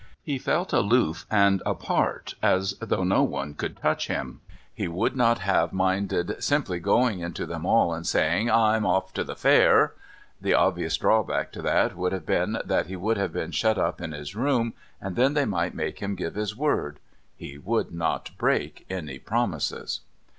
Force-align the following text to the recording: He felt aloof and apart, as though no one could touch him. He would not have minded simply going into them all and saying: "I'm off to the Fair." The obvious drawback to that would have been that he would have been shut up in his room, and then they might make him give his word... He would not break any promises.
He 0.23 0.39
felt 0.39 0.73
aloof 0.73 1.27
and 1.29 1.61
apart, 1.63 2.33
as 2.41 2.73
though 2.81 3.03
no 3.03 3.21
one 3.21 3.53
could 3.53 3.77
touch 3.77 4.07
him. 4.07 4.41
He 4.73 4.87
would 4.87 5.15
not 5.15 5.37
have 5.37 5.71
minded 5.73 6.43
simply 6.43 6.79
going 6.79 7.19
into 7.19 7.45
them 7.45 7.67
all 7.67 7.93
and 7.93 8.07
saying: 8.07 8.49
"I'm 8.49 8.83
off 8.83 9.13
to 9.13 9.23
the 9.23 9.35
Fair." 9.35 9.93
The 10.41 10.55
obvious 10.55 10.97
drawback 10.97 11.51
to 11.51 11.61
that 11.61 11.95
would 11.95 12.13
have 12.13 12.25
been 12.25 12.57
that 12.65 12.87
he 12.87 12.95
would 12.95 13.17
have 13.17 13.31
been 13.31 13.51
shut 13.51 13.77
up 13.77 14.01
in 14.01 14.11
his 14.11 14.35
room, 14.35 14.73
and 14.99 15.15
then 15.15 15.35
they 15.35 15.45
might 15.45 15.75
make 15.75 15.99
him 15.99 16.15
give 16.15 16.33
his 16.33 16.57
word... 16.57 16.97
He 17.35 17.59
would 17.59 17.91
not 17.93 18.31
break 18.39 18.87
any 18.89 19.19
promises. 19.19 19.99